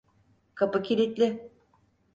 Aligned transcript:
Kapı 0.55 0.81
kilitli. 0.83 1.51